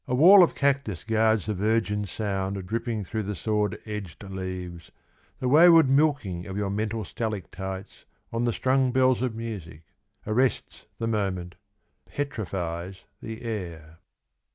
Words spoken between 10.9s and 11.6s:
the moment,